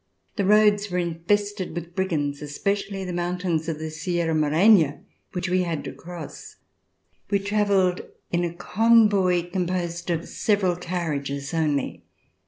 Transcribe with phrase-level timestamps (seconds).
[0.35, 5.01] The roads were infested with brigands, especially the mountains of the Sierra Morena
[5.33, 6.55] which we had to cross.
[7.29, 8.01] We travelled
[8.31, 12.03] in a convoy composed of several carriages only.